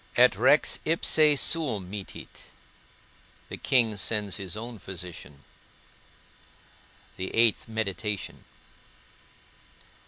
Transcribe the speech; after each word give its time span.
ET 0.17 0.35
REX 0.35 0.79
IPSE 0.83 1.35
SUUM 1.37 1.87
MITTIT. 1.87 2.49
The 3.49 3.57
King 3.57 3.95
sends 3.97 4.37
his 4.37 4.57
own 4.57 4.79
physician. 4.79 5.43
VIII. 7.19 7.55
MEDITATION. 7.67 8.43